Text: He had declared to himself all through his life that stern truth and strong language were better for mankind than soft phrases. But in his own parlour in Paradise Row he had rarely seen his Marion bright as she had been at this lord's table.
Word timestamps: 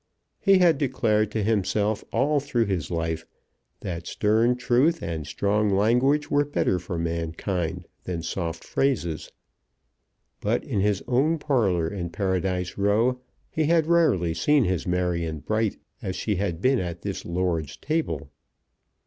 He 0.39 0.57
had 0.57 0.79
declared 0.79 1.29
to 1.29 1.43
himself 1.43 2.03
all 2.11 2.39
through 2.39 2.65
his 2.65 2.89
life 2.89 3.23
that 3.81 4.07
stern 4.07 4.55
truth 4.55 5.03
and 5.03 5.27
strong 5.27 5.69
language 5.69 6.31
were 6.31 6.43
better 6.43 6.79
for 6.79 6.97
mankind 6.97 7.85
than 8.05 8.23
soft 8.23 8.63
phrases. 8.63 9.31
But 10.39 10.63
in 10.63 10.79
his 10.79 11.03
own 11.07 11.37
parlour 11.37 11.87
in 11.87 12.09
Paradise 12.09 12.79
Row 12.79 13.19
he 13.51 13.65
had 13.65 13.85
rarely 13.85 14.33
seen 14.33 14.63
his 14.63 14.87
Marion 14.87 15.37
bright 15.37 15.77
as 16.01 16.15
she 16.15 16.37
had 16.37 16.61
been 16.61 16.79
at 16.79 17.03
this 17.03 17.23
lord's 17.23 17.77
table. 17.77 18.31